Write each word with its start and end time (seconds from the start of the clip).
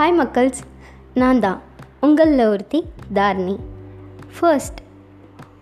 Hi 0.00 0.14
மக்கள்ஸ். 0.18 0.60
நான் 1.20 1.40
தான் 1.44 1.58
உங்களில் 2.06 2.42
ஒருத்தி 2.52 2.78
தாரணி. 3.16 3.56
ஃபர்ஸ்ட் 4.36 4.78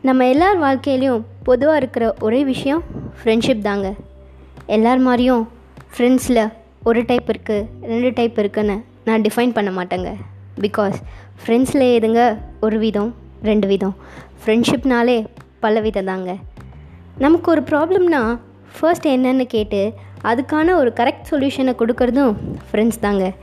நம்ம 0.08 0.26
எல்லார் 0.32 0.58
வாழ்க்கையிலையும் 0.64 1.22
பொதுவாக 1.48 1.80
இருக்கிற 1.80 2.04
ஒரே 2.26 2.40
விஷயம் 2.50 2.82
ஃப்ரெண்ட்ஷிப் 3.18 3.64
தாங்க. 3.68 3.88
எல்லார் 4.76 5.02
மாதிரியும் 5.06 5.42
ஃப்ரெண்ட்ஸில் 5.94 6.42
ஒரு 6.82 7.02
டைப் 7.10 7.32
இருக்குது 7.34 7.66
ரெண்டு 7.92 8.12
டைப் 8.18 8.38
இருக்குன்னு 8.42 8.76
நான் 9.08 9.24
டிஃபைன் 9.26 9.56
பண்ண 9.58 9.72
மாட்டேங்க. 9.78 10.12
பிகாஸ் 10.66 10.96
ஃப்ரெண்ட்ஸில் 11.40 11.86
எதுங்க 11.98 12.20
ஒரு 12.60 12.78
விதம் 12.84 13.10
ரெண்டு 13.42 13.68
விதம். 13.72 13.96
ஃப்ரெண்ட்ஷிப்னாலே 14.44 15.18
பல 15.66 15.80
விதம் 15.88 16.08
தாங்க 16.12 16.36
நமக்கு 17.26 17.50
ஒரு 17.56 17.64
ப்ராப்ளம்னா 17.72 18.22
ஃபர்ஸ்ட் 18.78 19.10
என்னன்னு 19.16 19.48
கேட்டு 19.56 19.82
அதுக்கான 20.22 20.76
ஒரு 20.82 20.92
கரெக்ட் 21.02 21.28
சொல்யூஷனை 21.32 21.76
கொடுக்கறதும் 21.82 22.34
ஃப்ரெண்ட்ஸ் 22.70 23.04
தாங்க. 23.08 23.34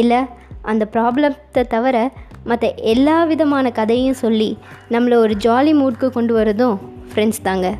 இல்லை 0.00 0.20
அந்த 0.62 0.88
ப்ராப்ளத்தை 0.92 1.66
தவிர 1.66 2.10
மற்ற 2.44 2.74
எல்லா 2.74 3.24
விதமான 3.24 3.70
கதையும் 3.70 4.14
சொல்லி 4.14 4.58
நம்மளை 4.90 5.14
ஒரு 5.14 5.34
ஜாலி 5.34 5.74
மூட்க்கு 5.74 6.10
கொண்டு 6.10 6.38
வரதும் 6.38 6.78
ஃப்ரெண்ட்ஸ் 7.14 7.42
தாங்க. 7.42 7.74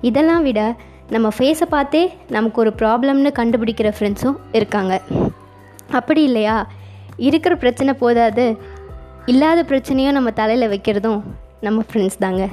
இதெல்லாம் 0.00 0.42
விட 0.42 0.74
நம்ம 1.10 1.28
ஃபேஸை 1.38 1.64
பார்த்தே 1.68 2.12
நமக்கு 2.28 2.60
ஒரு 2.60 2.72
ப்ராப்ளம்னு 2.76 3.30
கண்டுபிடிக்கிற 3.38 3.92
ஃப்ரெண்ட்ஸும் 3.98 4.36
இருக்காங்க. 4.52 5.00
அப்படி 5.90 6.22
இல்லையா? 6.22 6.70
இருக்கிற 7.16 7.56
பிரச்சனை 7.56 7.94
போதாது. 7.94 8.56
இல்லாத 9.26 9.62
பிரச்சனையும் 9.62 10.10
நம்ம 10.10 10.30
தலையில் 10.30 10.70
வைக்கிறதும் 10.70 11.20
நம்ம 11.60 11.82
ஃப்ரெண்ட்ஸ் 11.92 12.18
தாங்க. 12.18 12.48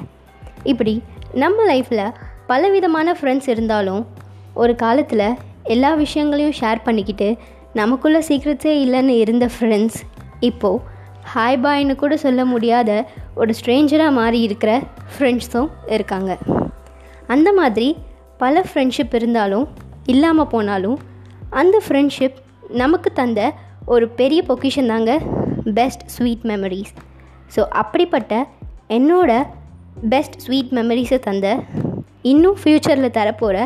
இப்படி 0.62 1.02
நம்ம 1.34 1.74
லைஃப்பில் 1.74 2.12
பலவிதமான 2.46 3.12
ஃப்ரெண்ட்ஸ் 3.12 3.48
இருந்தாலும் 3.48 4.06
ஒரு 4.54 4.74
காலத்தில் 4.76 5.36
எல்லா 5.62 5.94
விஷயங்களையும் 5.94 6.52
ஷேர் 6.60 6.84
பண்ணிக்கிட்டு 6.84 7.36
நமக்குள்ளே 7.78 8.20
சீக்ரெட்ஸே 8.28 8.72
இல்லைன்னு 8.84 9.14
இருந்த 9.22 9.46
ஃப்ரெண்ட்ஸ் 9.54 9.98
இப்போது 10.40 10.82
ஹாய் 11.32 11.58
பாய்னு 11.64 11.94
கூட 11.94 12.14
சொல்ல 12.16 12.42
முடியாத 12.44 12.90
ஒரு 13.34 13.52
ஸ்ட்ரேஞ்சராக 13.58 14.16
மாறி 14.18 14.38
இருக்கிற 14.40 14.70
ஃப்ரெண்ட்ஸும் 15.12 15.68
இருக்காங்க. 15.96 16.32
அந்த 17.26 17.48
மாதிரி 17.52 17.88
பல 18.38 18.62
ஃப்ரெண்ட்ஷிப் 18.68 19.14
இருந்தாலும் 19.14 19.66
இல்லாமல் 20.06 20.46
போனாலும் 20.46 20.98
அந்த 21.50 21.76
ஃப்ரெண்ட்ஷிப் 21.86 22.38
நமக்கு 22.82 23.10
தந்த 23.12 23.40
ஒரு 23.86 24.08
பெரிய 24.20 24.40
பொக்கிஷன் 24.48 24.86
தாங்க 24.86 25.12
பெஸ்ட் 25.74 26.04
ஸ்வீட் 26.06 26.44
மெமரிஸ் 26.44 26.92
ஸோ 27.54 27.60
அப்படிப்பட்ட 27.80 28.34
என்னோட 28.96 29.30
பெஸ்ட் 30.10 30.36
ஸ்வீட் 30.38 30.72
மெமரிஸை 30.72 31.18
தந்த 31.18 31.46
இன்னும் 32.22 32.58
ஃப்யூச்சரில் 32.62 33.16
தரப்போகிற 33.18 33.58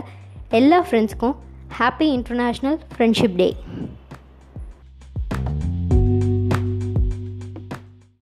எல்லா 0.50 0.78
ஃப்ரெண்ட்ஸ்க்கும் 0.86 1.36
ஹாப்பி 1.78 2.08
இன்டர்நேஷ்னல் 2.16 2.78
ஃப்ரெண்ட்ஷிப் 2.94 3.36
டே 3.36 3.48